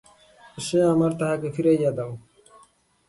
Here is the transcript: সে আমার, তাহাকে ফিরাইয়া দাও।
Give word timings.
সে 0.57 0.79
আমার, 0.93 1.11
তাহাকে 1.19 1.47
ফিরাইয়া 1.55 1.91
দাও। 1.97 2.11